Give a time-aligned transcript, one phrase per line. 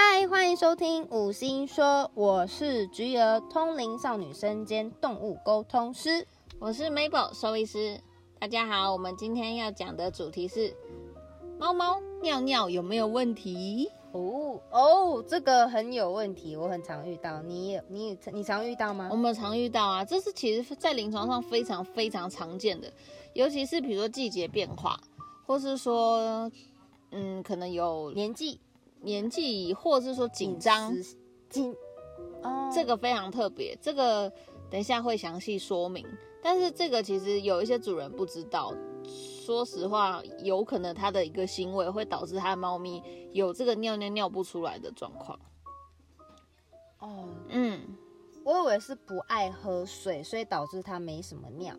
[0.00, 6.24] 嗨，欢迎收听五星说，我是菊儿，通灵少女身兼动物沟通师。
[6.60, 8.00] 我是 Mabel 兽医师，
[8.38, 10.72] 大家好，我们今天要讲的主题是
[11.58, 13.90] 猫猫尿尿有没有问题？
[14.12, 17.42] 哦哦，这个很有问题，我很常遇到。
[17.42, 19.16] 你也你也你常遇到吗我？
[19.16, 22.88] 们常遇到啊，这是其实在临床上非常非常常见的，
[23.32, 24.96] 尤其是比如说季节变化，
[25.44, 26.48] 或是说
[27.10, 28.60] 嗯可能有年纪
[29.00, 30.94] 年纪，或是说紧张，
[31.48, 31.74] 紧
[32.42, 34.32] 哦，这个非常特别，这个
[34.70, 36.06] 等一下会详细说明。
[36.42, 38.72] 但是这个其实有一些主人不知道，
[39.04, 45.38] 说实话，有可能他的一个行为会导致他的猫咪有这个尿尿尿不出来的状况。
[47.00, 47.80] 哦，嗯，
[48.44, 51.74] 我以为是不爱喝水，所以导致它没什么尿。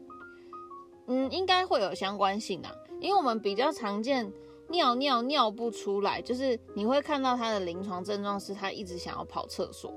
[1.08, 4.32] 嗯，应该会有相关性啊，因为我们比较常见
[4.70, 9.92] 尿尿尿不出来，就是你会看到它的临床症状是它一直想要跑厕所，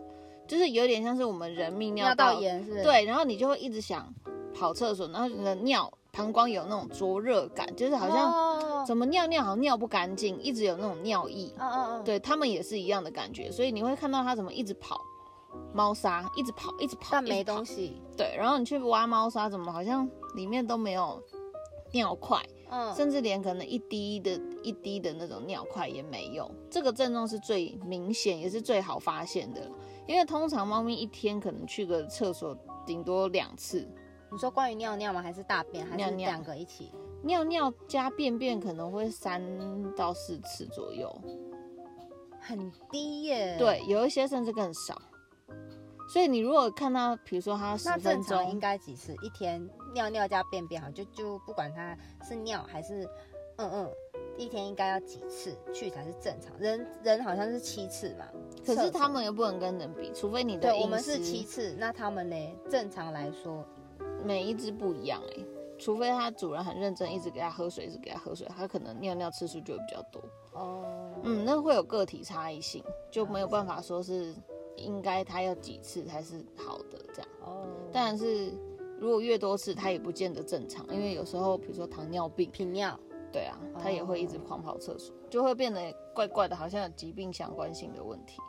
[0.49, 4.13] 就是有点像是我们人泌尿尿道炎是不是？，对，然后你就会一直想
[4.55, 11.55] 跑厕所，然后你的尿膀胱有那种灼热感，就是好像哦，怎么尿尿好像尿不干净，一直有那种尿意。
[11.59, 15.01] 嗯嗯嗯，对他们也是一样的感觉，所以你会看到它怎么一直跑，
[15.73, 18.01] 猫砂一直跑，一直跑，但没东西。
[18.17, 21.23] 对，然后你去挖猫砂，怎么好像里面都没有
[21.93, 22.39] 尿块，
[22.73, 26.51] 嗯，甚至连可能一滴的一滴的那种尿块也没有。
[26.71, 29.71] 这个症状是最明显，也是最好发现的，
[30.07, 32.57] 因为通常猫咪一天可能去个厕所
[32.87, 33.87] 顶多两次，
[34.31, 35.21] 你说关于尿尿吗？
[35.21, 35.87] 还是大便？
[35.87, 36.91] 还是两个一起？
[37.23, 39.41] 尿尿加便便可能会三
[39.95, 41.15] 到四次左右，
[42.41, 45.01] 很低耶。，对，有一些甚至更少。
[46.09, 49.15] 所以你如果看到，比如说它十那分正常应钟，该几次？
[49.23, 53.09] 一天尿尿加便便好，就就不管它是尿还是
[53.57, 53.91] 嗯嗯，
[54.37, 56.53] 一天应该要几次去才是正常？
[56.59, 58.27] 人人好像是七次嘛，
[58.65, 62.37] 可厕所是他们又不能跟人比，除非你的饮对我们是食七次，那他们呢？
[62.69, 63.65] 正常来说，
[64.25, 65.45] 每一只不一样哎、
[65.79, 70.23] 除非它主人很认真，一直给它喝水，一直给它喝水，它可能尿尿次数就会比较多。
[70.53, 70.85] 哦，
[71.23, 74.35] 嗯，那会有个体差异性，就没有办法说是
[74.77, 77.29] 应该它要几次才是好的这样。
[77.45, 78.53] 哦，但是
[78.99, 82.99] 如果越多次，它也不见得正常，因为有时候比如说糖尿病，频尿，
[83.33, 88.41] 对啊，它也会一直狂跑厕所，就会变得怪怪的，好像有疾病相关性的问题。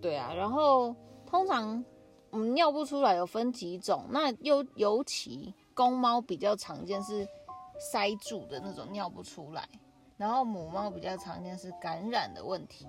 [0.00, 0.94] 对啊，然后
[1.26, 1.84] 通常
[2.30, 7.26] 我们尿不出来有分几种，那尤尤其公猫比较常见是
[7.78, 9.68] 塞住的那种尿不出来，
[10.16, 12.86] 然后母猫比较常见是感染的问题，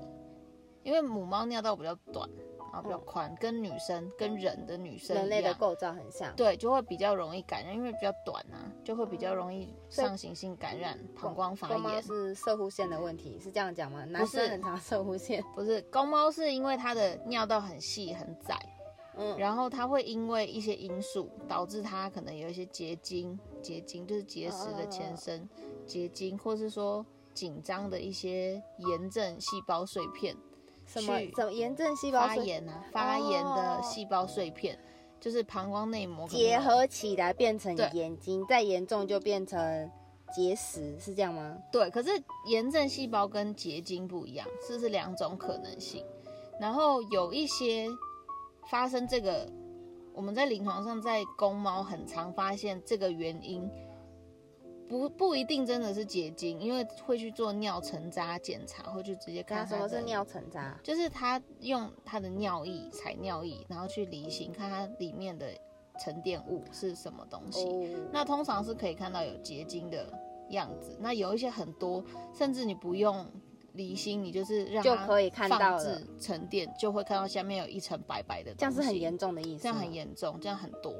[0.84, 6.36] 因为母猫尿道比较短，然后比较宽，跟女生跟人的女生人类的构造很像。
[6.36, 12.02] 对，就会比较容易感染，因为比较短啊，就会比较容易上行性感染、膀胱发炎。
[12.02, 14.04] 是射护腺的问题，是这样讲吗？
[14.06, 18.58] 男不是生很常射护腺，不是公猫是因为它的尿道很细很窄，
[19.18, 25.48] 嗯，然后它会因为一些因素导致它可能有一些结晶，结晶就是结石的前身，
[25.86, 30.36] 结晶或是说紧张的一些炎症细胞碎片
[30.92, 34.78] 什么什么炎症细胞发炎啊，发炎的细胞碎片。
[35.20, 39.88] 就是膀胱内膜结合起来变成对眼睛，再严重就变成
[40.36, 41.56] 结石，是这样吗？
[41.72, 42.10] 对，可是
[42.48, 46.04] 炎症细胞跟结晶不一样，这是两种可能性。
[46.60, 47.86] 然后有一些
[48.68, 49.48] 发生这个，
[50.12, 53.70] 我们在临床上在公猫很常发现这个原因，
[54.92, 60.78] 不不一定真的是结晶，因为会去做尿沉渣检查，会去直接看什么是尿沉渣？
[60.84, 65.48] 就是他用他的尿液采尿液，然后去离心，看它里面的
[65.98, 67.64] 沉淀物是什么东西。
[67.64, 70.06] 哦，那通常是可以看到有结晶的
[70.50, 72.04] 样子，那有一些很多，
[72.34, 73.26] 甚至你不用
[73.72, 79.64] 离心，你就是让它就可以看到了放置沉淀，就会看到下面有一层白白的东西，这样是很严重的意思。
[79.64, 80.94] 这样很严重，这样很多，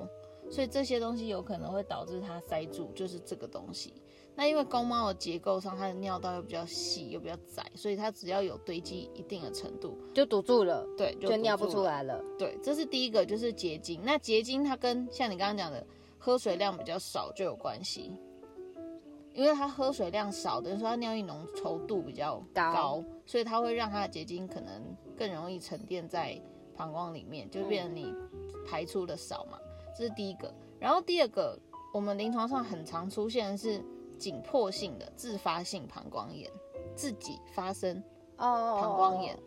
[0.52, 3.94] 所以这些东西有可能会导致它塞住，就是这个东西。
[4.36, 11.68] 那因为公猫的结构上，它的尿道又比较细又比较窄，所以它只要有堆积一定的程度，就堵住了，对，就尿不。
[11.68, 12.22] 出来了。
[12.38, 14.02] 对，这是第一个，就是结晶。
[14.04, 15.86] 那结晶它跟像你刚刚讲的
[16.18, 18.12] 喝水量比较少就有关系，
[19.34, 24.82] 因为它喝水量少，等于说它尿液浓稠度比较高高，所以它会让它的结晶可能
[25.18, 26.42] 更容易沉淀在
[26.76, 28.14] 膀胱里面，就变成你
[28.66, 29.58] 排出的少嘛。
[29.96, 30.54] 这是第一个。
[30.80, 31.58] 然后第二个，
[31.94, 33.84] 我们临床上很常出现的是
[34.18, 36.50] 紧迫性的自发性膀胱炎，
[36.96, 38.02] 自己发生
[38.38, 39.38] 哦，膀胱炎，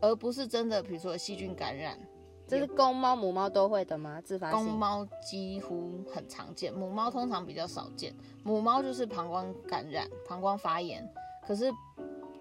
[0.00, 1.98] 而不是真的，比如说细菌感染。
[2.46, 4.20] 这是公猫、母猫都会的吗？
[4.20, 4.66] 自发性？
[4.66, 8.14] 公猫几乎很常见，母猫通常比较少见。
[8.42, 11.10] 母猫就是膀胱感染、膀胱发炎，
[11.46, 11.72] 可是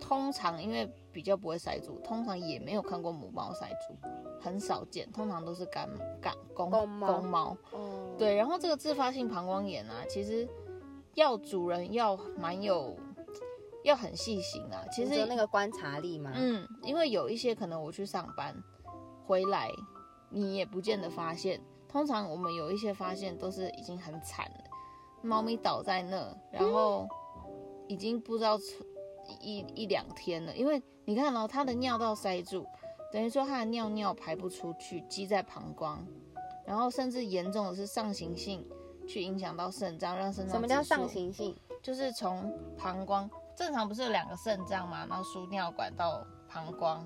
[0.02, 3.96] 通常因为比较不会塞住，通常也没有看过母猫塞住，
[4.42, 5.88] 很少见，通常都是干
[6.20, 7.58] 干公公猫公猫。
[7.72, 10.48] 哦，对，然后这个自发性膀胱炎啊，其实
[11.14, 12.98] 要主人要蛮有，
[13.84, 14.84] 要很细心啊。
[14.92, 18.56] 其实你说那个观察力嘛，嗯，因为有一些可能我去上班
[19.26, 19.70] 回来，
[20.30, 21.62] 你也不见得发现。
[21.88, 24.64] 通常我们有一些发现都是已经很惨了，
[25.22, 27.08] 猫咪倒在那，然后
[27.88, 28.58] 已经不知道
[29.40, 30.56] 一一两天了。
[30.56, 32.66] 因为你看哦，他的尿道塞住，
[33.12, 36.06] 等于说他的尿尿排不出去，积在膀胱，
[36.66, 38.66] 然后甚至严重的是上行性
[39.08, 41.56] 去影响到肾脏，让肾脏什么叫上行性？
[41.82, 47.06] 就是从膀胱，正常不是有两个肾脏嘛，然后输尿管到膀胱，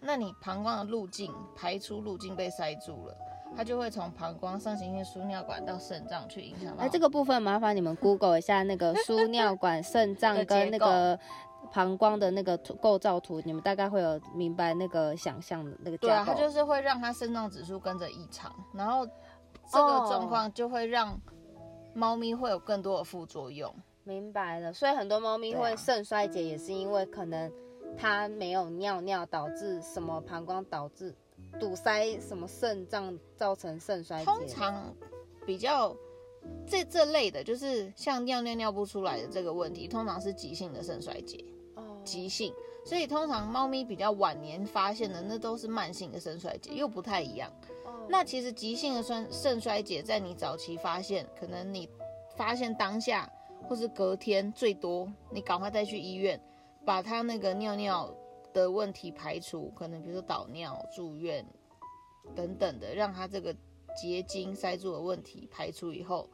[0.00, 3.14] 那你膀胱的路径排出路径被塞住了，
[3.54, 6.82] 它就会从膀胱上行性输尿管到肾脏去影响到。
[6.82, 11.20] 哎，这个部分麻烦你们 Google 一下那个输尿管、肾脏 跟那个
[11.74, 21.20] 膀胱的那个图构造图，你们大概会有明白那个想象的那个对啊，它就是会让它肾脏指数跟着异常，然后这个状况就会让
[21.92, 23.74] 猫咪会有更多的副作用。
[24.04, 27.50] 明白了，所以很多猫咪会肾衰竭，也是因为可能
[27.98, 31.12] 它没有尿尿，导致什么膀胱导致
[31.58, 34.24] 堵塞，什么肾脏造成肾衰竭。
[34.26, 34.94] 通常
[35.44, 35.92] 比较
[36.68, 41.44] 这这类的，就是像尿尿尿不出来的这个问题，通常是急性的肾衰竭。
[42.04, 42.52] 哦急性，
[42.84, 47.50] 所以通常猫咪比较晚年发现的，那都是慢性的肾衰竭，又不太一样。
[47.84, 51.88] 哦那其实急性的肾肾衰竭，在你早期发现，可能你
[52.36, 53.30] 发现当下
[53.66, 56.38] 或是隔天，最多你赶快带去医院，
[56.84, 58.14] 把它那个尿尿
[58.52, 61.44] 的问题排除，可能比如说导尿、住院
[62.36, 63.56] 等等的，让它这个
[63.96, 66.28] 结晶塞住的问题排除以后，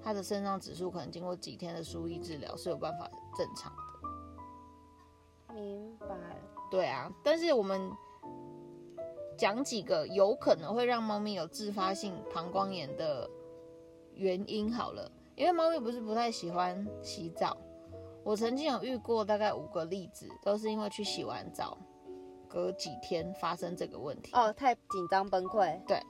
[0.00, 3.82] 它的肾脏指数可能经过几天的输液治疗是有办法正常的。
[5.56, 6.36] 明白了。
[6.70, 7.90] 对啊，但是我们
[9.36, 13.28] 讲几个有可能会让猫咪有自发性膀胱炎的
[14.14, 17.56] 原因好了，因为猫咪不是不太喜欢洗澡，
[18.24, 21.76] 我曾经有遇过大概五个例子，都是因为去洗完澡，
[22.48, 24.32] 隔几天发生这个问题。
[24.34, 25.78] 哦，太紧张崩溃。
[25.86, 26.00] 对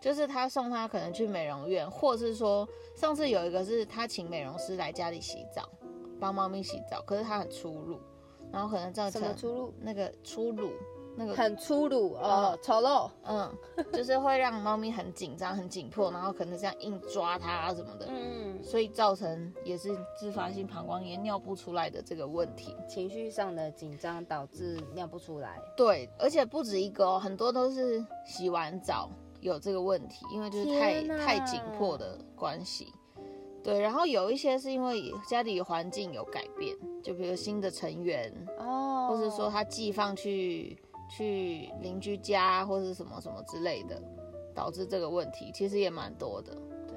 [0.00, 2.66] 就是他送他可能去美容院，或是说
[2.96, 5.68] 上次有一个是他请美容师来家里洗澡，
[6.18, 8.00] 帮猫咪洗澡，可是他很粗鲁，
[8.52, 9.74] 然后可能造什成么出入？
[9.80, 10.70] 那个粗鲁
[11.16, 13.10] 那个很粗鲁哦，丑陋。
[13.24, 13.52] 嗯，
[13.92, 22.74] 就是会让猫咪很紧张、很紧迫，然后可能这样硬抓它啊什么的，嗯，所以造成也是自发性膀胱炎尿不出来的这个问题。
[22.88, 25.60] 情绪上的紧张导致尿不出来。
[25.76, 29.10] 对，而且不止一个哦，很多都是洗完澡
[29.40, 32.92] 有这个问题，因为就是太太紧迫的关系。
[33.62, 40.76] 对，然后有一些是因为家里环境有改变，就比如新的成员，哦，或是说他寄放去
[41.10, 44.02] 去邻居家或是什么什么之类的，
[44.54, 46.54] 导致这个问题，其实也蛮多的。
[46.88, 46.96] 对，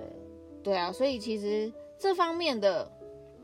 [0.63, 2.89] 对啊，所以其实这方面的，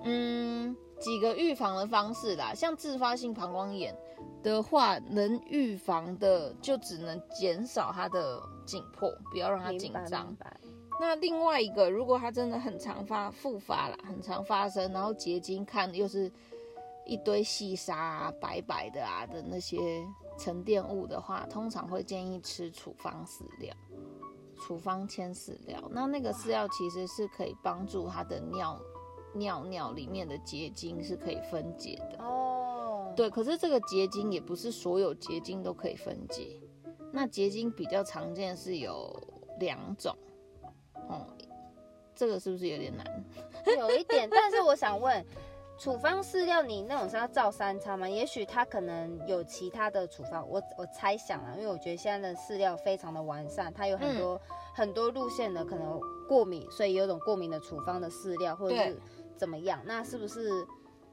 [0.06, 3.94] 嗯，几个预防的方式啦，像自发性膀胱炎
[4.42, 10.36] 的话，能预防的就只能减少它的紧迫，不要让它紧明白张明。
[10.38, 10.58] 白。
[11.00, 16.32] 那另外一个，如果它真的很常发复发啦，很常发生，然后结晶看又是
[17.06, 20.06] 一堆细沙、啊、白白的啊的那些
[20.38, 23.74] 沉淀物的话，通常会建议吃处方饲料。
[24.62, 28.78] 处方签饲料，那那个饲料其实是可以帮助它的尿
[29.34, 32.22] 尿尿里面的结晶是可以分解的。
[32.22, 36.60] 哦，对，可是这个结晶也不是所有结晶都可以分解。
[37.10, 39.18] 那结晶比较常见是有
[39.62, 40.29] 两种，哦、
[42.20, 43.06] 这个是不是有点难？
[43.80, 45.26] 有一点，但是我想问，
[45.78, 48.10] 处方饲料你那种是要照三餐吗？
[48.10, 58.98] 也许它可能有其他的处方，我我猜想啊，因为我觉得现在的饲料非常的完善，它有很多、嗯很多路线的可能过敏，所以有种过敏的处方的饲料，或者是
[59.36, 59.82] 怎么样？
[59.84, 60.66] 那是不是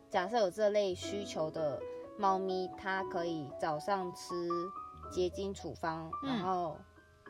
[0.09, 1.81] 假设有这类需求的
[2.17, 4.49] 猫咪，它可以早上吃
[5.11, 6.77] 结晶处方，嗯然后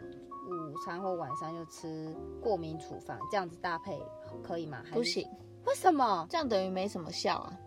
[0.02, 3.98] 午餐或晚上就吃过敏处方，这样子搭配
[4.42, 4.82] 可以吗？
[4.84, 5.28] 还是不行，
[5.66, 6.26] 为什么？
[6.30, 7.58] 这样等于没什么效啊。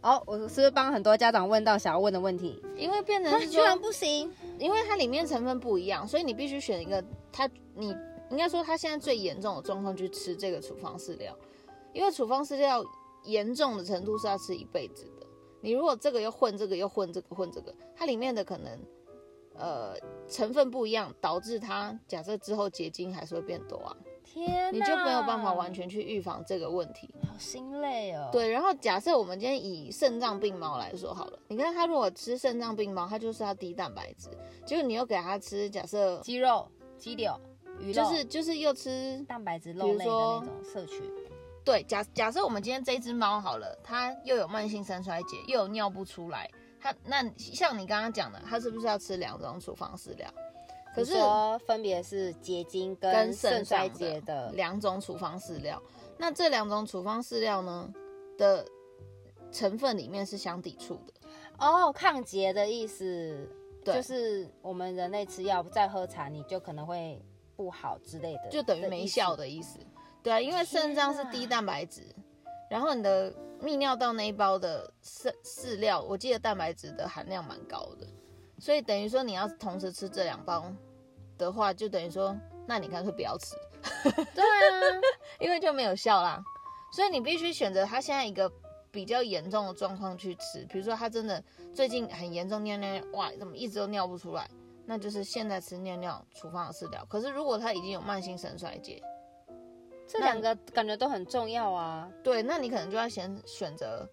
[0.00, 2.62] 哦，我是不是帮很多家长问到想要问的问题？
[2.76, 7.88] 因为变成是居然，不行，因为它里面成分不一样，所以你必须选一个它，你
[8.30, 11.36] 应该说它现在最严重的状况去吃这个处方饲料，
[11.92, 12.84] 因为处方饲料
[13.24, 15.26] 严重的程度是要吃一辈子的。
[15.60, 18.78] 你如果这个又混这个又混这个混这个，它里面的可能
[19.58, 19.94] 呃
[20.28, 23.96] 成分不一样，导致它假设之后结晶还是会变多啊。
[24.24, 27.12] 天，你就没有办法完全去预防这个问题。
[27.26, 34.28] 好心累哦。，对，然后假设我们今天以肾脏病猫来说好了，你看它如果吃肾脏病猫，它就是要低蛋白质，
[34.66, 37.40] 结果你又给它吃，假设鸡肉、鸡柳、
[37.80, 41.02] 鱼肉，就是就是又吃蛋白质肉类的那种摄取。
[41.64, 46.48] 对，假假设我们今天这只猫好了，它又有慢性肾衰竭，又有尿不出来，
[46.80, 50.32] 它那像你刚刚讲的，他是不是要吃两种处方饲料？
[50.94, 51.12] 可是
[51.66, 55.80] 分别是结晶跟跟肾肾衰竭的，两种处方饲料，
[56.16, 57.92] 那这两种处方饲料呢
[58.36, 58.66] 的
[59.52, 61.12] 成分里面是相抵触的。
[61.58, 63.48] 哦，抗结的意思，
[63.84, 67.20] 对就是我们人类吃药再喝茶，你就可能会
[67.54, 69.78] 不好之类的，就等于没效的的意思。
[70.20, 72.02] 对啊，因为肾脏是低蛋白质，
[72.70, 73.32] 然后你的
[73.62, 78.06] 泌尿道那一包的饲饲料，我记得蛋白质的含量蛮高的，
[78.58, 80.72] 所以等于说你要同时吃这两包
[81.36, 83.54] 的话，就等于说，那你干脆不要吃。
[84.34, 85.00] 对啊，
[85.40, 86.42] 因为就没有效啦。
[86.92, 88.50] 所以你必须选择它现在一个
[88.90, 91.42] 比较严重的状况去吃，比如说它真的
[91.74, 94.48] 最近很严重尿尿尿，哇，怎么一直都尿不出来，
[94.86, 97.04] 那就是现在吃尿尿处方的饲料。
[97.08, 99.02] 可是如果它已经有慢性肾衰竭，
[100.08, 102.10] 这两个感觉都很重要啊。
[102.24, 104.08] 对，那你可能就要先选择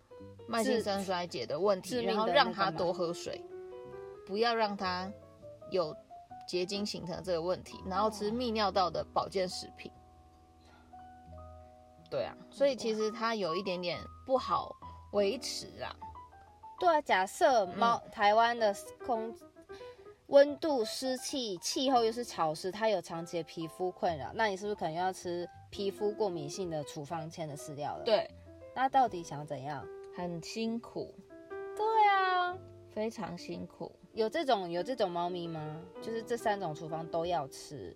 [0.46, 3.42] 慢性肾衰竭的问题，然后让他多喝水，
[4.28, 5.10] 不要让他
[5.72, 5.96] 有
[6.46, 9.90] 结晶形成这个问题，然后吃泌尿道的保健食品。
[12.10, 14.75] 对啊，所以其实它有一点点不好
[15.14, 15.96] 维持啊。
[16.80, 18.75] 对啊，假设猫、台湾的
[19.06, 19.34] 空
[20.28, 28.25] 温度、湿气、气候又是潮湿，它有长期的皮肤困扰，那你是不是可能要吃皮肤过敏性的处方签的饲料了？，对，
[28.74, 29.86] 那到底想怎样？
[30.15, 31.13] 很辛苦，
[31.75, 32.58] 对啊，
[32.91, 33.91] 非常辛苦。
[34.13, 35.82] 有这种有这种猫咪吗？
[36.01, 37.94] 就是这三种处方都要吃，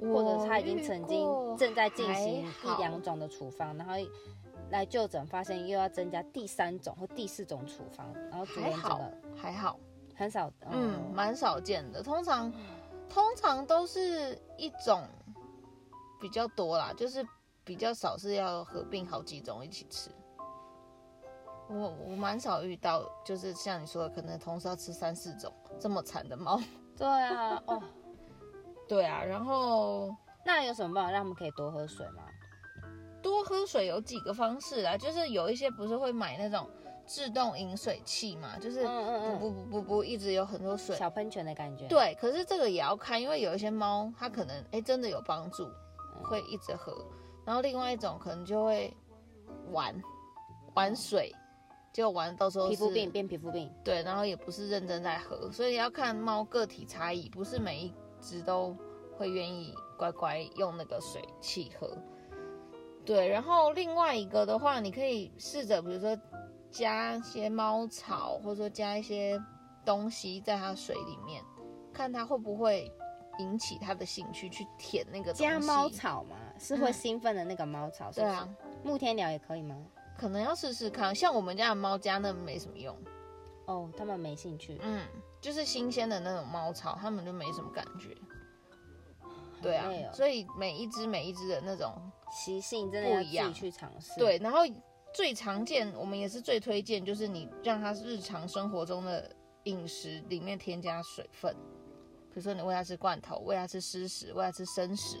[0.00, 1.24] 或者它已经曾经
[1.56, 3.94] 正在进行一两种的处方，然后
[4.70, 9.78] 来就诊发现又要增加第三种或第四种处方，然后主人整个还好，
[10.16, 12.02] 很少，嗯，嗯，蛮少见的。
[12.02, 12.52] 通常
[13.08, 15.04] 通常都是一种
[16.22, 17.26] 比较多啦，就是
[17.64, 20.08] 比较少是要合并好几种一起吃。
[21.68, 26.60] 我我蛮少遇到，就是像你说的，可能同时要吃三四种这么惨的猫。
[26.96, 27.82] 对啊，哦，
[28.86, 30.14] 对啊，然后
[30.46, 32.22] 那有什么办法让他们可以多喝水吗？
[33.20, 36.68] 多喝水有几个方式啊，就是有一些不是会买那种
[37.06, 40.94] 自动饮水器嘛，就是不不不不不一直有很多水。
[40.96, 45.70] 小喷泉的感觉。，对，可是这个也要看，因为有一些猫它可能哎、真的有帮助，
[46.22, 47.04] 会一直喝，
[47.44, 48.96] 然后另外一种可能就会
[49.70, 49.94] 玩
[50.74, 51.34] 玩水，
[51.92, 53.72] 就玩到时候皮肤病变皮肤病。
[53.84, 58.76] 对，然后也不是认真在喝，所以要看猫个体差异，不是每一只都
[59.16, 61.96] 会愿意乖乖用那个水器喝。
[63.04, 66.16] 对，然后另外一个的话，你可以试着比如说
[66.70, 69.42] 加一些猫草，或者说加一些
[69.84, 71.42] 东西在它水里面，
[71.92, 72.90] 看它会不会
[73.38, 75.88] 引起它的兴趣去舔那个东西加猫。
[75.88, 78.32] 草嘛，是会嗯兴奋的那个猫草，是不是？
[78.32, 78.48] 对啊，
[78.82, 79.76] 木天鸟也可以吗？
[80.18, 81.14] 可能要试试看。
[81.14, 82.96] 像我们家的猫加那没什么用，
[83.66, 84.78] 哦，他们没兴趣。
[84.82, 85.06] 嗯，
[85.40, 88.16] 就是新鲜的那种猫草，他们就没什么感觉。
[89.60, 91.94] 对啊，哦所以每一只每一只的那种
[92.30, 94.12] 习性真的不一样去尝试。
[94.18, 94.58] 对，然后
[95.14, 99.30] 最常见，我们也是最推荐，就是你让它日常生活中的
[99.64, 101.54] 饮食里面添加水分，
[102.32, 105.18] 比如说你喂它吃罐头，喂它吃湿食，喂它吃生食，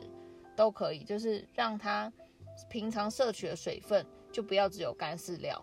[0.56, 2.10] 都可以，就是让它
[2.70, 5.62] 平常摄取的水分就不要只有干饲料，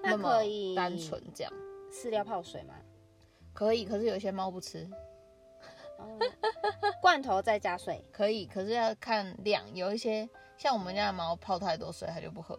[0.00, 1.52] 那么可以单纯这样。
[1.90, 2.74] 饲料泡水吗，
[3.52, 4.88] 可以，可是有一些猫不吃，
[5.98, 6.16] 哦
[7.02, 8.04] 罐头再加水。
[8.12, 12.56] 可以，可是要看量，有一些像我们家的猫泡太多水，它就不喝，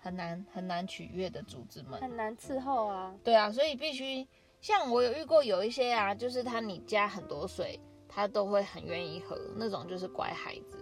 [0.00, 2.00] 很难很难取悦的主子们。
[2.00, 3.12] 很难伺候啊。
[3.24, 4.28] 对啊，所以必须
[4.64, 7.78] 像我有遇过有一些啊，就是他你加很多水，
[8.08, 10.78] 他都会很愿意喝，那种就是乖孩子，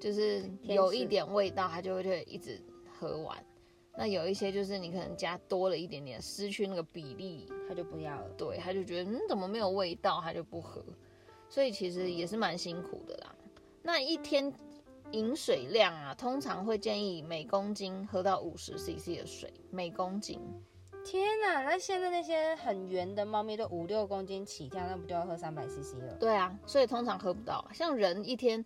[0.00, 2.58] 就是有一点味道，他就会就会一直
[2.98, 3.36] 喝完。
[3.94, 8.26] 那有一些就是你可能加多了一点点，失去那个比例，他就不要了。
[8.38, 10.82] 对，他就觉得嗯怎么没有味道，他就不喝，
[11.50, 13.34] 所以其实也是蛮辛苦的啦。
[13.82, 14.50] 那一天
[15.10, 20.40] 饮水量啊，通常会建议每公斤喝到五十 CC 的水，每公斤。
[21.04, 26.14] 天哪，那现在那些很圆的猫咪都五六公斤起跳，那不就要喝三百 CC 了？
[26.14, 27.64] 对啊，所以通常喝不到。
[27.72, 28.64] 像人一天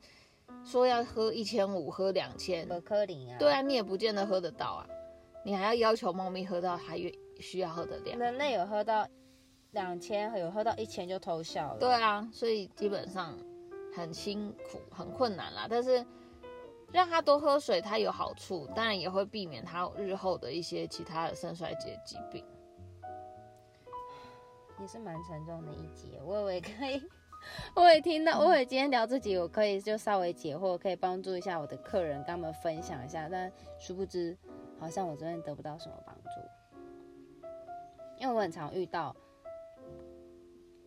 [0.64, 3.37] 说要喝一千五，喝两千，可科林啊。
[3.38, 4.87] 对啊，你也不见得喝得到啊。
[5.45, 8.18] 你还要要求猫咪喝到它越需要喝的量。
[8.18, 9.07] 人类有喝到
[9.73, 11.80] 两千，有喝到一千就偷笑了。
[11.80, 13.37] 对啊，所以基本上
[13.95, 15.66] 很辛苦、很困难啦。
[15.68, 16.04] 但是
[16.92, 22.45] 让他多喝水，它有好处，当然也会避免他日后的一些其他的肾衰竭疾病。
[24.80, 27.02] 也是蛮沉重的一节，我以为可以，
[27.75, 33.28] 我也听到，我也今天聊这集，我可以就稍微解惑，可以帮助一下我的客人，跟他们分享一下。
[33.28, 34.38] 但殊不知，
[34.78, 37.49] 好像我这边得不到什么帮助，
[38.18, 39.14] 因为我很常遇到，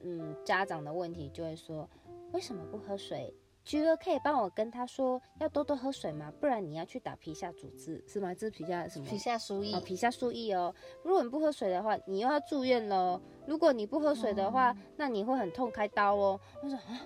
[0.03, 1.87] 嗯，家长的问题就会说，
[2.31, 3.35] 为什么不喝水？
[3.63, 6.33] 菊儿可以帮我跟他说，要多多喝水吗？
[6.39, 8.33] 不然你要去打皮下组织是吗？
[8.33, 9.05] 这是皮下什么？
[9.05, 10.73] 皮下输液哦，皮下输液哦。
[11.03, 13.21] 如果你不喝水的话，你又要住院喽。
[13.45, 16.39] 如果你不喝水的话，那你会很痛，开刀哦。
[16.63, 17.01] 我说啊，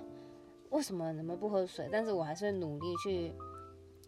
[0.69, 1.89] 为什么你们不喝水？
[1.91, 3.33] 但是我还是努力去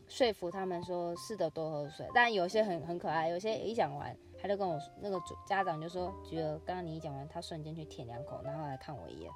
[0.08, 2.08] 说服他们说，是的，多喝水。
[2.14, 9.30] 但有些很很可爱，有些一讲完，他就跟我那个家长就说，菊儿，刚刚你一讲完，他瞬间去舔两口，然后来看我一眼。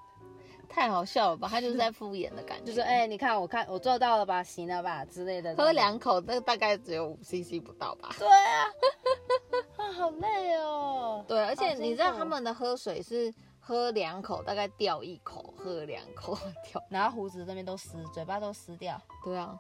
[0.74, 1.50] 太好笑了吧？
[1.50, 5.54] 他就是在敷衍的感觉，就是哎，你看，我看我做到了吧，行了吧之类的。
[5.56, 8.16] 喝两口，那大概只有五 CC 不到吧？
[8.18, 8.72] 对啊，
[9.78, 11.26] 啊，好累哦。
[11.28, 16.38] 对，而且你知道他们的喝水是喝两口，大概掉一口，喝两口
[16.72, 19.00] 掉，然后胡子这边都湿，嘴巴都湿掉。
[19.26, 19.60] 对啊，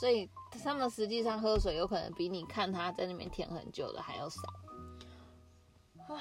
[0.00, 0.28] 所以
[0.62, 4.40] 他们实际上喝水有可能比你看他在那边舔很久的还要少。
[6.08, 6.18] 啊。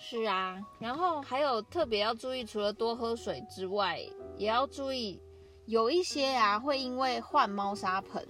[0.00, 3.98] 是啊，然后还有特别要注意，除了多喝水之外，
[4.36, 5.20] 也要注意
[5.66, 8.26] 有一些啊会因为换猫砂盆，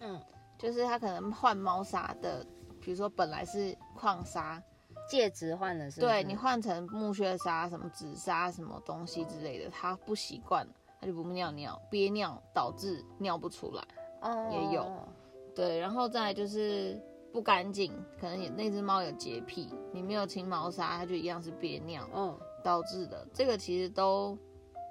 [0.00, 0.20] 嗯，
[0.58, 2.46] 就是它可能换猫砂的，
[2.80, 4.62] 比如说本来是矿砂，
[5.08, 10.68] 介质换了是，对你换成木屑砂、什么紫砂什么东西之类的，它不习惯，
[11.00, 13.82] 它就不尿尿憋尿，导致尿不出来，
[14.20, 15.08] 哦，也有，
[15.54, 17.02] 对，然后再就是。
[17.34, 23.26] 不干净，可能那只猫有洁癖，你没有清毛砂，它就一样是憋尿，嗯，导致的。
[23.32, 24.38] 这个其实都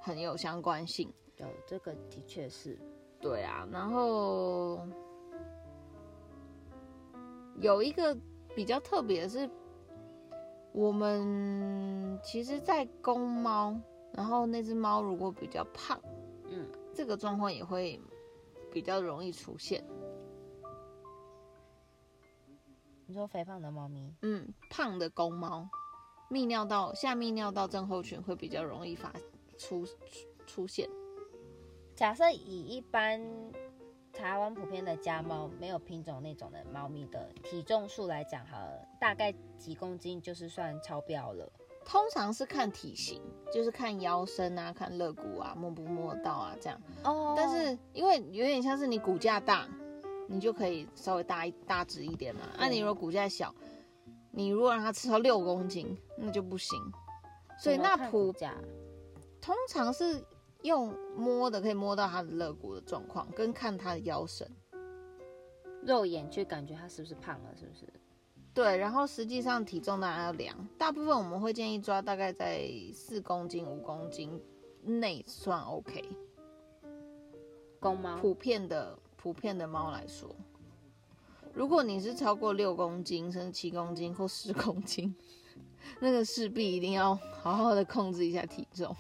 [0.02, 1.10] 很有相关性。
[1.38, 2.78] 有这个的确是，
[3.22, 3.66] 对啊。
[3.72, 4.86] 然后
[7.62, 8.14] 有一个
[8.54, 9.50] 比较特别的是，
[10.74, 13.74] 我们其实，在公猫，
[14.12, 15.98] 然后那只猫如果比较胖，
[16.50, 17.98] 嗯，这个状况也会
[18.70, 19.82] 比较容易出现。
[23.06, 25.68] 你说肥胖的猫咪，嗯，胖的公猫，
[26.32, 29.14] 泌尿道下泌尿道症候群会比较容易发
[29.58, 29.86] 出
[30.48, 30.90] 出现。
[31.96, 33.22] 假设以一般
[34.12, 38.68] 台湾普遍的家猫，没有品种那种的猫咪的体重数来讲，哈，
[39.00, 41.52] 大概几公斤就是算超标了。
[41.86, 43.22] 通常是看体型，
[43.54, 46.82] 就是看腰身啊，看肋骨啊，摸不摸到啊，这样。
[47.04, 47.34] 哦。
[47.36, 49.68] 但是因为有点像是你骨架大。
[50.28, 52.42] 你就可以稍微大一大只一点嘛。
[52.58, 53.54] 那你如果骨架小，
[54.32, 56.80] 你如果让它吃到六公斤，那就不行。
[57.60, 58.34] 所以那普
[59.40, 60.24] 通常是
[60.64, 64.50] 用摸的，可以摸到它的肋骨的状况，跟看它的腰身，
[65.84, 67.86] 肉眼去感觉它是不是胖了，是不是？
[68.54, 68.78] 对。
[68.78, 74.42] 然后实际上体重当然要量，大部分我们会建议抓大概在四公斤、五公斤
[74.82, 76.04] 内算 OK。
[77.80, 78.98] 公猫普遍的。
[79.24, 80.30] 普遍的猫来说，
[81.54, 85.16] 如果你是超过六公斤，甚至七公斤或十公斤，
[86.02, 88.94] 那个势必一定要好好的控制一下体重，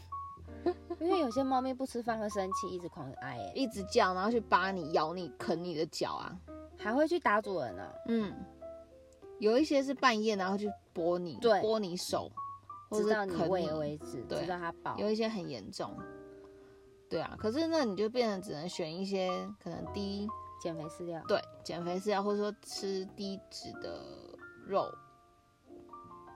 [1.02, 6.40] 因为有些猫咪不吃饭会生气，一直狂挨，一直叫，然后去扒你、咬你、啃你的脚啊，
[6.78, 7.84] 还会去打主人呢。
[8.08, 8.34] 嗯，
[9.40, 12.32] 有一些是半夜然后去拨你，对，拨你手，
[12.92, 14.98] 直到你喂为止，直到它饱。
[14.98, 15.94] 有一些很严重。
[17.13, 19.30] 对啊，可是那你就变成只能选一些
[19.63, 20.28] 可能低
[20.60, 24.02] 减肥饲料，对，减肥饲料或者说吃低脂的
[24.65, 24.91] 肉。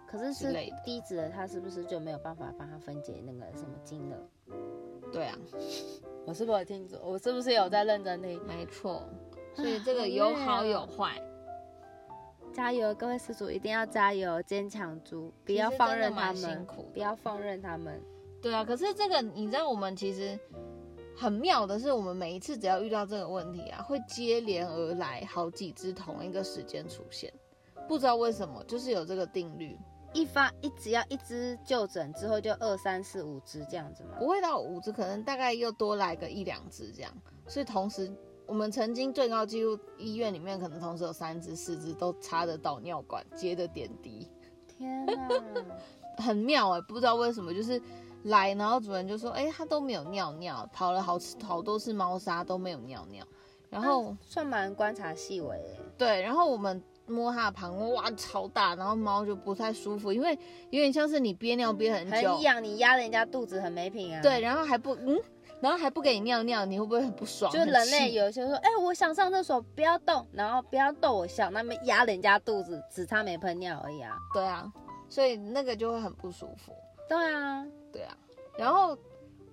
[0.07, 0.53] 可是吃
[0.85, 4.17] 低脂的，它是不是就没有办法帮它分解那个什么精了？
[5.11, 5.35] 对啊，
[6.27, 6.99] 我是不是听错？
[7.03, 8.39] 我是不是有在认真听？
[8.45, 9.01] 没错，
[9.55, 11.19] 所以这个有好有坏。
[12.53, 17.99] 加油，各位施主一定要加油，坚强猪，不要放任他们，不要放任他们。
[18.47, 20.39] 对啊，可是这个你知道，我们其实。
[21.19, 27.33] 很妙的是，我们每一次只要遇到这个问题啊，会接连而来好几只同一个时间出现，
[27.87, 29.75] 不知道为什么，就是有这个定律，
[30.13, 34.11] 一发一只要一只就诊之后就二三四五只这样子吗？
[34.19, 37.11] 不会到五只，可能大概又多来个一两只这样。
[37.47, 44.29] 所以同时，我们曾经最高纪录医院里面可能同时有三只、四只都插着导尿管接的点滴。
[44.67, 45.27] 天哪，
[46.23, 47.81] 很妙哎，不知道为什么就是。
[48.23, 53.25] 来，然后主人就说：“哎，它都没有尿尿，跑了好好多次猫砂都没有尿尿。”
[53.69, 55.59] 然后算蛮观察细微。
[55.97, 60.31] 对，然后我们摸它的膀胱，哇，超大，然后猫就不太舒服，因为
[60.69, 64.21] 有点像是你憋尿憋很久，很痒，你压人家肚子很没品啊。
[64.21, 65.19] 对，，然后还不嗯，
[65.59, 67.51] 然后还不给你尿尿，你会不会很不爽？
[67.51, 74.17] 就人类气有些说，哎、我想上厕所，不要动，然后不要逗我笑，那么压人家肚子，只差没喷尿而已啊。
[74.33, 74.71] 对啊，
[75.09, 76.71] 所以那个就会很不舒服。
[77.09, 78.17] 对啊，对啊，
[78.57, 78.95] 然后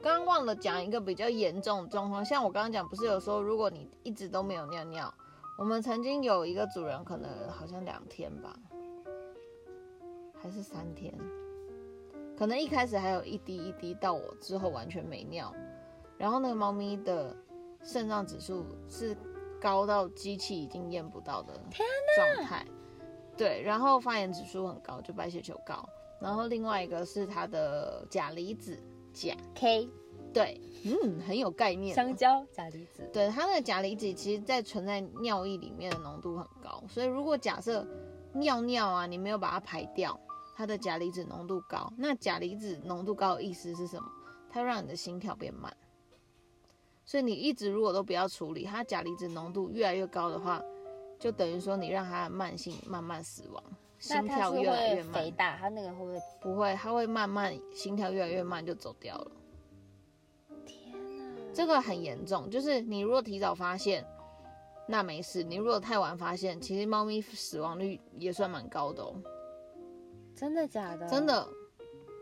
[0.03, 5.13] 刚刚忘了讲一个比较严重的状况，像我刚刚讲，不是有时候如果你一直都没有尿尿，
[5.57, 8.55] 我们曾经有一个主人，可能好像两天吧，
[10.37, 11.15] 还是三天，
[12.37, 15.55] 可能一开始还有一滴一滴，到我之后完全没尿，
[16.19, 17.35] 然后那个猫咪的
[17.83, 19.17] 肾脏指数是
[19.61, 21.55] 高到机器已经验不到的
[22.15, 22.67] 状态，
[23.37, 25.89] 对，然后发炎指数很高，就白血球高。
[26.25, 28.83] 然后另外一个是它的钾离子，
[29.13, 29.87] 钾，K
[30.33, 31.95] 对，嗯，很有概念。
[31.95, 37.87] 香蕉钾离子，对，它那个钾离子其实在存在尿液里面的浓度很高，所以如果假设
[38.33, 40.19] 尿尿啊，你没有把它排掉，
[40.57, 44.11] 它的钾离子浓度高，那钾离子浓度高的意思是什么？
[44.49, 45.71] 它会让你的心跳变慢。
[47.05, 50.63] 所以你一直如果都不要处理，它钾离子浓度越来越高的话，
[51.19, 53.63] 就等于说你让它慢性慢慢死亡，
[54.05, 55.31] 心跳越来越慢肥。
[55.31, 56.21] 大，它那个会不会？
[56.41, 59.31] 不会，它会慢慢心跳越来越慢就走掉了。
[60.67, 61.25] 天哪！
[61.53, 64.07] 这个很严重，就是你如果提早发现，
[64.87, 69.15] 那没事；你如果太晚发现，其实猫咪死亡率也算蛮高的哦，
[70.37, 71.09] 真的假的？
[71.09, 71.49] 真，的。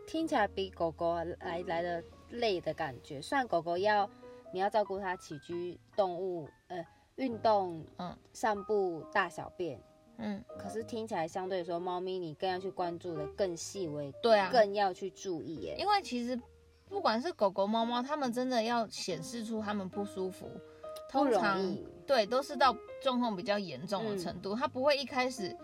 [0.05, 3.21] 听起来比狗狗来来的累的感觉。
[3.21, 4.09] 虽然狗狗要
[4.53, 9.81] 你要照顾它起居动物，呃，运动，嗯散步、大小便，
[10.17, 15.75] 嗯，可是听起来相对说，猫咪你更要去关注的更细微，对啊，更要去注意耶。
[15.77, 16.39] 因为其实
[16.87, 20.47] 不管是狗狗、猫猫，它们真的要显示出它们不舒服，
[21.09, 21.59] 通常
[22.05, 25.55] 对都是到状况比较严重的程度，它不会一开始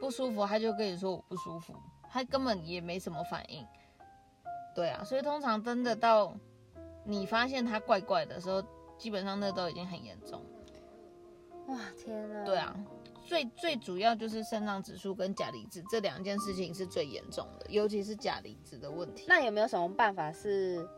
[0.00, 1.74] 不舒服，它就跟你说我不舒服，
[2.10, 3.66] 它根本也没什么反应。
[4.74, 6.36] 对啊，所以通常真的到
[7.04, 8.62] 你发现它怪怪的时候，
[8.98, 10.46] 基本上那都已经很严重了。
[11.68, 12.44] 哇，天哪！
[12.44, 12.76] 对，啊，
[13.26, 19.24] 最最主要就是肾脏指数跟钾离子这两件事情是最严重的，尤其是钾离子的问题。
[19.28, 20.88] 那有没有什么办法是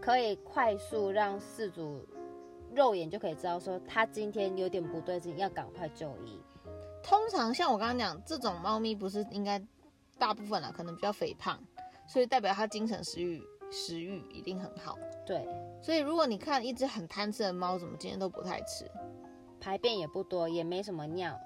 [0.00, 2.06] 可以快速让饲主
[2.74, 6.40] 肉眼就可以知道说他今天有点不对劲，要赶快就医？
[7.02, 9.62] 通常像我刚刚讲，这种猫咪不是应该
[10.18, 11.58] 大部分啦，可能比较肥胖，
[12.08, 14.98] 所以代表它精神食欲食欲一定很好。
[15.24, 15.46] 对，
[15.82, 18.90] 所以如果你看一只很贪吃的猫，怎么今天都不太吃？
[19.64, 21.40] 排便也不多，也没什么尿，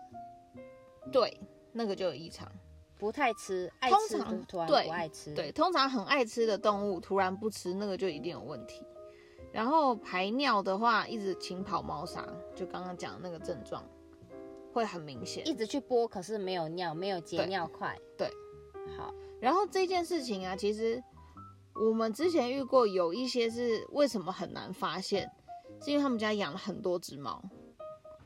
[1.12, 2.50] 对，那个就有异常。
[2.98, 5.32] 不太吃，爱吃通常突然对不爱吃。
[5.32, 8.84] 对，通常很爱吃的动物突然不吃，那个就一定有问题。
[9.52, 12.26] 然后排尿的话，一直勤跑猫砂，
[12.56, 13.88] 就刚刚讲的那个症状
[14.72, 15.46] 会很明显。
[15.46, 17.96] 一直去拨，可是没有尿，没有结尿块。
[18.16, 18.28] 对，
[18.96, 21.00] 好，然后这件事情啊，其实
[21.80, 25.30] 我们之前遇过有一些是为什么很难发现，
[25.80, 27.40] 是因为他们家养了很多只猫，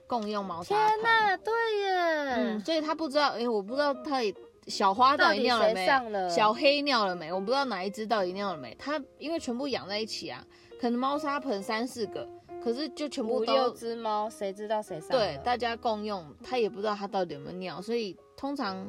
[0.06, 0.88] 共用猫砂盆。
[0.88, 1.94] 天哪，对耶，
[2.36, 4.34] 嗯，所以他不知道，诶，我不知道他也
[4.66, 7.32] 小花到底尿了没上了，小黑尿了没？
[7.32, 8.74] 我不知道哪一只到底尿了没。
[8.78, 10.44] 它因为全部养在一起啊，
[10.80, 12.28] 可能猫砂盆三四个，
[12.62, 15.18] 可是就全部五六都只猫，谁知道谁上了？
[15.18, 18.86] 对大家共用，他也不知道它到底有没有尿，所以通常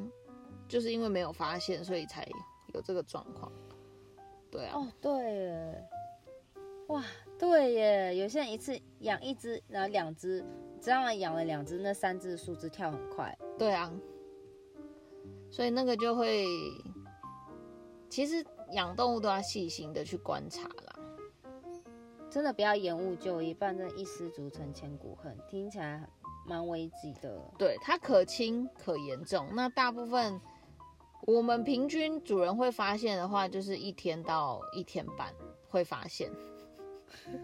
[0.68, 2.28] 就是因为没有发现，所以才
[2.74, 3.52] 有这个状况。
[4.52, 5.84] 对啊，哦，对耶，
[6.88, 7.04] 哇，
[7.40, 10.46] 对耶，有些人一次养一只，然后两只，
[10.84, 11.14] 知道吗？
[11.14, 13.34] 养了两只，那三只的数字跳很快。
[13.58, 13.90] 对啊，
[15.50, 16.46] 所以那个就会，
[18.10, 21.00] 其实养动物都要细心的去观察啦。
[22.30, 26.06] 真的不要延误就医，不然真的一失足成千古恨，听起来
[26.46, 27.40] 蛮危急的。
[27.58, 29.48] 对，它可轻可严重。
[29.54, 30.42] 那大部分
[31.28, 35.34] 我们平均主人会发现的话，就是一天到一天半
[35.70, 36.30] 会发现，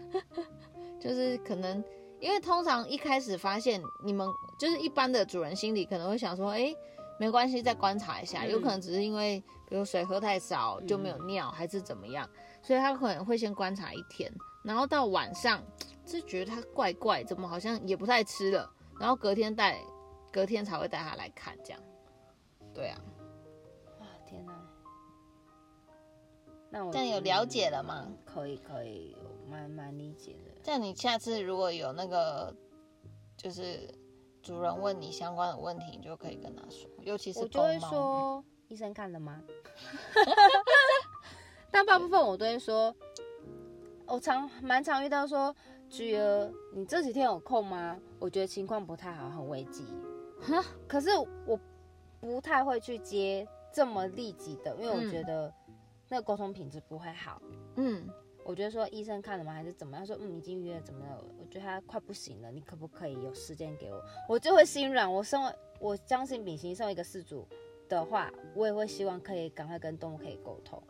[1.00, 1.82] 就是可能
[2.20, 4.28] 因为通常一开始发现，你们
[4.58, 6.74] 就是一般的主人心里可能会想说，哎，
[7.18, 12.28] 没关系，再观察一下，嗯有可能只是因为比如水喝太少就没有尿，还是怎么样，
[12.62, 14.30] 所以他可能会先观察一天，
[14.62, 15.62] 然后到晚上
[16.04, 18.70] 就觉得它怪怪，怎么好像也不太吃了。
[18.98, 19.80] 然后隔天带，
[20.30, 21.80] 隔天才会带他来看，这样。
[22.74, 23.00] 对啊，
[23.98, 24.52] 哇，天哪！
[26.68, 28.12] 那我这样有了解了吗？
[28.26, 29.16] 可以可以，
[29.50, 30.52] 蛮蛮理解的。
[30.62, 32.54] 这样你下次如果有那个，
[33.36, 33.92] 就是
[34.42, 37.78] 主人问你相关的问题，你就可以跟他说，尤其是我就会。
[37.80, 39.42] 说，医生看了吗？
[41.72, 42.94] 但大部分我都会说，
[44.06, 45.54] 我常蛮常遇到说，
[45.88, 47.98] 菊儿，你这几天有空吗？
[48.18, 49.84] 我觉得情况不太好，很危急。
[50.40, 51.10] 哈，可是
[51.46, 51.58] 我
[52.20, 55.52] 不太会去接这么立即的，因为我嗯觉得
[56.08, 57.40] 那个沟通品质不会好。
[57.76, 58.08] 嗯
[58.44, 60.04] 我觉得说医生看了吗，还是怎么样？
[60.04, 61.24] 说嗯已经预约怎么了？
[61.40, 64.02] 我觉得他快不行了，你可不可以有时间给我？
[64.28, 65.12] 我就会心软。
[65.12, 67.46] 我身为我相信秉行身为一个事主
[67.88, 70.82] 的话，我也会希望可以赶快跟动物可以沟通，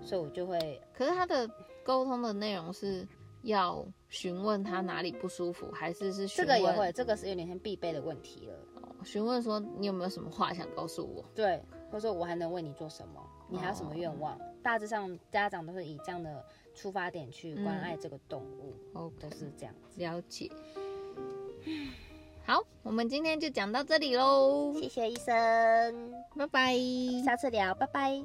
[0.00, 1.48] 所以我就会可是他的
[1.84, 3.06] 沟通的内容是
[3.42, 8.54] 要询问他哪里不舒服，还是是询问这个也会，这个是有点像必备的问题了。
[8.74, 11.24] 哦询问说你有没有什么话想告诉我？
[11.32, 13.22] 对，或者说我还能为你做什么？
[13.48, 14.36] 你还有什么愿望？
[14.64, 16.44] 大致上家长都是以这样的
[16.76, 20.00] 出发点去关爱这个动物，哦，都是这样子。
[20.00, 20.48] 了解。
[22.44, 26.76] 好，我们今天就讲到这里喽，谢谢医生，拜拜。
[27.24, 28.22] 下次聊，拜拜。